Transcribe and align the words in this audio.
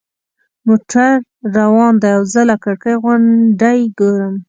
موټر 0.67 1.11
روان 1.57 1.91
دی 2.03 2.09
او 2.17 2.23
زه 2.33 2.41
له 2.49 2.55
کړکۍ 2.63 2.95
غونډۍ 3.03 3.79
ګورم. 3.99 4.35